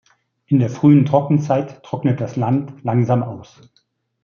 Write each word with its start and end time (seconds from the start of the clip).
In 0.47 0.57
der 0.57 0.71
frühen 0.71 1.05
Trockenzeit 1.05 1.83
trocknet 1.83 2.19
das 2.19 2.35
Land 2.35 2.73
langsam 2.83 3.21
aus. 3.21 3.61